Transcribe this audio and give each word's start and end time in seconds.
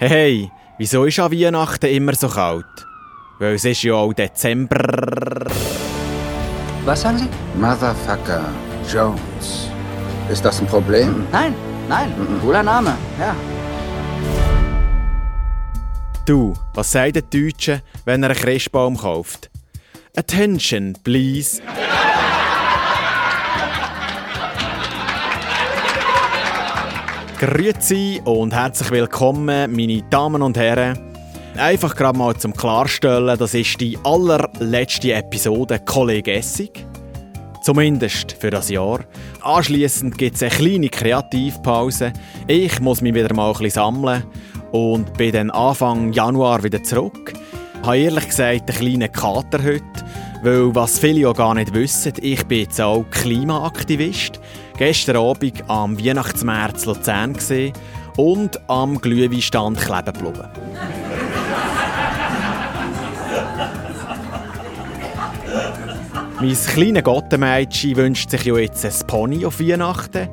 Hey, 0.00 0.08
hey, 0.08 0.52
wieso 0.78 1.06
ist 1.06 1.18
an 1.18 1.32
Weihnachten 1.32 1.86
immer 1.86 2.14
so 2.14 2.28
kalt? 2.28 2.86
Weil 3.40 3.54
es 3.54 3.64
ist 3.64 3.82
ja 3.82 3.94
auch 3.94 4.12
Dezember. 4.12 4.78
Was 6.84 7.02
sagen 7.02 7.18
Sie? 7.18 7.28
Motherfucker 7.58 8.44
Jones. 8.88 9.68
Ist 10.30 10.44
das 10.44 10.60
ein 10.60 10.68
Problem? 10.68 11.26
Nein, 11.32 11.52
nein, 11.88 12.12
cooler 12.40 12.62
Name, 12.62 12.96
ja. 13.18 13.34
Du, 16.24 16.54
was 16.74 16.92
sagt 16.92 17.16
der 17.16 17.22
Deutsche, 17.22 17.82
wenn 18.04 18.22
er 18.22 18.30
einen 18.30 18.38
Christbaum 18.38 18.96
kauft? 18.96 19.50
Attention, 20.16 20.94
please. 21.02 21.60
Grüezi 27.38 28.20
und 28.24 28.52
herzlich 28.52 28.90
willkommen, 28.90 29.70
meine 29.72 30.02
Damen 30.10 30.42
und 30.42 30.56
Herren. 30.56 30.98
Einfach 31.56 31.94
gerade 31.94 32.18
mal 32.18 32.36
zum 32.36 32.52
Klarstellen, 32.52 33.38
das 33.38 33.54
ist 33.54 33.80
die 33.80 33.96
allerletzte 34.02 35.12
Episode 35.12 35.78
Kollege 35.78 36.32
Essig. 36.32 36.84
Zumindest 37.62 38.32
für 38.32 38.50
das 38.50 38.70
Jahr. 38.70 39.04
Anschließend 39.40 40.18
gibt 40.18 40.34
es 40.34 40.42
eine 40.42 40.50
kleine 40.50 40.88
Kreativpause. 40.88 42.12
Ich 42.48 42.80
muss 42.80 43.02
mich 43.02 43.14
wieder 43.14 43.32
mal 43.32 43.46
ein 43.46 43.52
bisschen 43.52 43.70
sammeln 43.70 44.24
und 44.72 45.16
bin 45.16 45.30
dann 45.30 45.50
Anfang 45.50 46.12
Januar 46.12 46.64
wieder 46.64 46.82
zurück. 46.82 47.34
Ich 47.80 47.86
habe 47.86 47.98
ehrlich 47.98 48.26
gesagt 48.26 48.68
einen 48.68 48.78
kleinen 48.78 49.12
Kater 49.12 49.62
heute, 49.62 49.84
weil 50.42 50.74
was 50.74 50.98
viele 50.98 51.20
ja 51.20 51.32
gar 51.32 51.54
nicht 51.54 51.72
wissen, 51.72 52.14
ich 52.20 52.44
bin 52.46 52.62
jetzt 52.62 52.80
auch 52.80 53.04
Klimaaktivist. 53.12 54.40
Gestern 54.78 55.16
Abend 55.16 55.64
am 55.66 55.98
Weihnachtsmärz 55.98 56.84
Luzern 56.84 57.32
gesehen 57.32 57.72
und 58.16 58.60
am 58.70 59.00
Glühweinstand 59.00 59.76
kleben 59.76 60.12
geblieben. 60.12 60.48
Mein 66.40 66.54
kleines 66.54 67.02
Gottenmädchen 67.02 67.96
wünscht 67.96 68.30
sich 68.30 68.44
ja 68.44 68.56
jetzt 68.56 68.84
ein 68.84 69.06
Pony 69.08 69.44
auf 69.44 69.58
Weihnachten. 69.58 70.28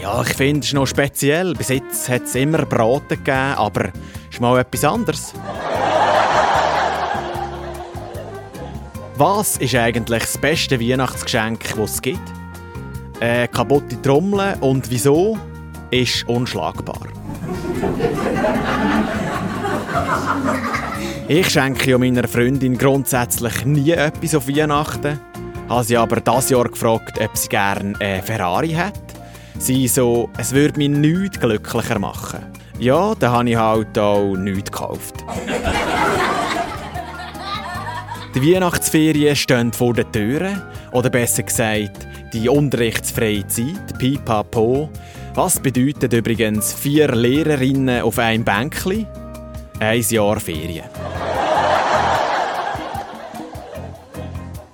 Ja, 0.00 0.22
ich 0.22 0.28
finde 0.28 0.60
es 0.60 0.72
noch 0.72 0.86
speziell. 0.86 1.54
Bis 1.54 1.70
jetzt 1.70 2.08
hat 2.08 2.22
es 2.22 2.36
immer 2.36 2.64
Braten 2.66 3.08
gegeben, 3.08 3.54
aber 3.56 3.88
ist 4.30 4.40
mal 4.40 4.60
etwas 4.60 4.84
anderes. 4.84 5.34
Was 9.16 9.56
ist 9.56 9.74
eigentlich 9.74 10.22
das 10.22 10.38
beste 10.38 10.78
Weihnachtsgeschenk, 10.78 11.74
das 11.76 11.94
es 11.94 12.02
gibt? 12.02 12.37
Eine 13.20 13.48
kaputte 13.48 14.00
Trommel 14.00 14.56
und 14.60 14.90
wieso? 14.90 15.36
Ist 15.90 16.28
unschlagbar. 16.28 17.00
Ich 21.26 21.50
schenke 21.50 21.90
ja 21.90 21.98
meiner 21.98 22.28
Freundin 22.28 22.78
grundsätzlich 22.78 23.64
nie 23.64 23.90
etwas 23.90 24.34
auf 24.34 24.48
Weihnachten. 24.48 25.18
Habe 25.68 25.84
sie 25.84 25.96
aber 25.96 26.20
das 26.20 26.48
Jahr 26.50 26.68
gefragt, 26.68 27.20
ob 27.20 27.36
sie 27.36 27.48
gerne 27.48 27.94
eine 28.00 28.22
Ferrari 28.22 28.70
hat. 28.70 29.00
Sie 29.58 29.88
so, 29.88 30.30
es 30.38 30.52
würde 30.52 30.78
mich 30.78 30.88
nichts 30.88 31.40
glücklicher 31.40 31.98
machen. 31.98 32.38
Ja, 32.78 33.14
dann 33.16 33.32
habe 33.32 33.50
ich 33.50 33.56
halt 33.56 33.98
auch 33.98 34.36
nichts 34.36 34.70
gekauft. 34.70 35.16
Die 38.34 38.54
Weihnachtsferien 38.54 39.34
stehen 39.34 39.72
vor 39.72 39.94
den 39.94 40.10
Türen. 40.12 40.62
Oder 40.92 41.10
besser 41.10 41.42
gesagt, 41.42 42.07
die 42.32 42.48
unterrichtsfreie 42.48 43.46
Zeit, 43.46 43.98
pipapo. 43.98 44.90
Was 45.34 45.60
bedeutet 45.60 46.12
übrigens 46.12 46.74
vier 46.74 47.14
Lehrerinnen 47.14 48.02
auf 48.02 48.18
einem 48.18 48.44
Bänkli? 48.44 49.06
Ein 49.80 50.04
Jahr 50.08 50.40
Ferien. 50.40 50.84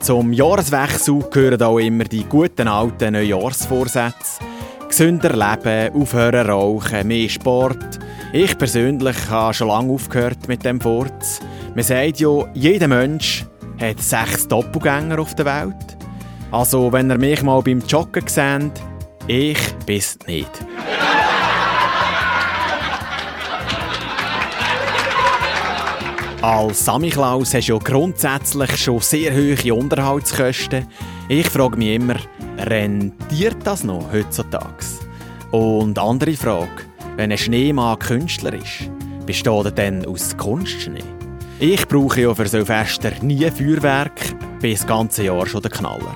Zum 0.00 0.32
Jahreswechsel 0.32 1.20
gehören 1.30 1.62
auch 1.62 1.78
immer 1.78 2.04
die 2.04 2.24
guten 2.24 2.68
alten 2.68 3.14
Neujahrsvorsätze. 3.14 4.42
Gesünder 4.88 5.30
leben, 5.30 5.94
aufhören 5.94 6.46
rauchen, 6.46 7.08
mehr 7.08 7.28
Sport. 7.28 7.98
Ich 8.32 8.56
persönlich 8.58 9.16
habe 9.30 9.54
schon 9.54 9.68
lange 9.68 9.92
aufgehört 9.92 10.46
mit 10.46 10.64
dem 10.64 10.80
Furz. 10.80 11.40
Man 11.74 11.84
sagt 11.84 12.20
ja, 12.20 12.44
jeder 12.52 12.88
Mensch 12.88 13.46
hat 13.80 14.00
sechs 14.00 14.46
Doppelgänger 14.46 15.18
auf 15.18 15.34
der 15.34 15.46
Welt. 15.46 15.93
Also, 16.54 16.92
wenn 16.92 17.10
ihr 17.10 17.18
mich 17.18 17.42
mal 17.42 17.60
beim 17.62 17.80
Joggen 17.80 18.28
seht, 18.28 18.70
ich 19.26 19.58
bin's 19.86 20.16
nicht. 20.28 20.48
Als 26.42 26.84
Samichlaus 26.84 27.54
hast 27.54 27.66
du 27.66 27.72
ja 27.72 27.78
grundsätzlich 27.80 28.76
schon 28.76 29.00
sehr 29.00 29.34
hohe 29.34 29.74
Unterhaltskosten. 29.74 30.86
Ich 31.28 31.50
frage 31.50 31.76
mich 31.76 31.96
immer, 31.96 32.14
rentiert 32.56 33.56
das 33.64 33.82
noch 33.82 34.12
heutzutage? 34.12 34.84
Und 35.50 35.98
andere 35.98 36.34
Frage, 36.34 36.84
wenn 37.16 37.32
ein 37.32 37.38
Schneemann 37.38 37.98
Künstler 37.98 38.54
ist, 38.54 38.88
besteht 39.26 39.64
er 39.64 39.72
dann 39.72 40.06
aus 40.06 40.36
Kunstschnee? 40.36 41.02
Ich 41.58 41.88
brauche 41.88 42.20
ja 42.20 42.32
für 42.32 42.46
so 42.46 42.64
Fester 42.64 43.10
nie 43.22 43.50
Feuerwerk, 43.50 44.20
bin 44.60 44.70
das 44.70 44.86
ganze 44.86 45.24
Jahr 45.24 45.46
schon 45.46 45.62
der 45.62 45.72
Knaller. 45.72 46.14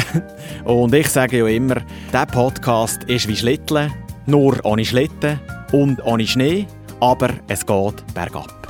und 0.64 0.94
ich 0.94 1.08
sage 1.08 1.38
ja 1.38 1.46
immer, 1.46 1.76
dieser 2.08 2.26
Podcast 2.26 3.04
ist 3.04 3.28
wie 3.28 3.36
Schlitteln, 3.36 3.92
nur 4.26 4.58
ohne 4.64 4.84
Schlitten 4.84 5.40
und 5.72 6.04
ohne 6.04 6.26
Schnee, 6.26 6.66
aber 7.00 7.30
es 7.48 7.64
geht 7.66 8.14
bergab. 8.14 8.61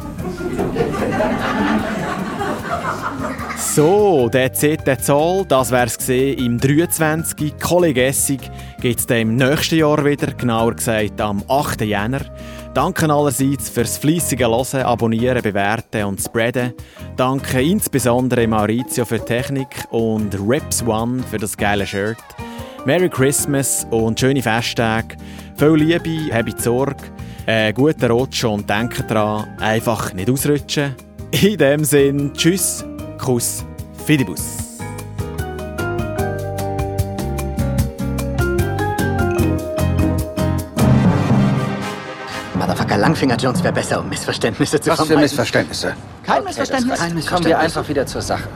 So, 3.74 4.28
der 4.28 4.52
Z, 4.52 4.86
der 4.86 4.98
Zahl, 4.98 5.46
das 5.46 5.70
wär's 5.70 5.96
gesehen 5.96 6.38
im 6.38 6.58
23. 6.58 7.58
Kollege 7.58 8.04
Essig 8.04 8.40
gibt 8.82 9.00
es 9.00 9.06
im 9.06 9.36
nächsten 9.36 9.78
Jahr 9.78 10.04
wieder, 10.04 10.32
genauer 10.34 10.74
gesagt 10.74 11.18
am 11.20 11.42
8. 11.48 11.80
Jänner. 11.80 12.20
Danke 12.74 13.10
allerseits 13.10 13.70
fürs 13.70 13.96
fleissige 13.96 14.46
Hören, 14.46 14.82
Abonnieren, 14.82 15.42
Bewerten 15.42 16.04
und 16.04 16.20
Spreaden. 16.20 16.74
Danke 17.16 17.62
insbesondere 17.62 18.46
Maurizio 18.46 19.06
für 19.06 19.18
die 19.18 19.24
Technik 19.24 19.84
und 19.90 20.34
Rips 20.38 20.82
One 20.86 21.22
für 21.22 21.38
das 21.38 21.56
geile 21.56 21.86
Shirt. 21.86 22.18
Merry 22.84 23.08
Christmas 23.08 23.86
und 23.90 24.20
schöne 24.20 24.42
Festtage. 24.42 25.16
Viel 25.56 25.74
Liebe, 25.76 26.34
habt 26.34 26.60
Sorge, 26.60 27.04
äh, 27.46 27.72
guten 27.72 28.10
Rutsch 28.10 28.44
und 28.44 28.68
denkt 28.68 29.10
dran, 29.10 29.46
einfach 29.58 30.12
nicht 30.12 30.30
ausrutschen. 30.30 30.94
In 31.30 31.56
dem 31.56 31.84
Sinn, 31.84 32.32
tschüss, 32.34 32.84
Kuss, 33.18 33.64
Fidibus. 34.06 34.58
Motherfucker 42.54 42.96
Langfinger 42.98 43.36
Jones 43.36 43.62
wäre 43.64 43.72
besser, 43.72 44.00
um 44.00 44.08
Missverständnisse 44.08 44.80
zu 44.80 44.90
Was 44.90 45.00
für 45.00 45.06
vermeiden. 45.06 45.22
Missverständnisse? 45.24 45.94
Kein 46.22 46.36
Okay, 46.36 46.44
Missverständnis. 46.46 46.98
Kein 46.98 47.08
Kommen 47.08 47.14
Missverständnis. 47.16 47.46
wir 47.50 47.58
einfach 47.58 47.88
wieder 47.88 48.06
zur 48.06 48.22
Sache. 48.22 48.48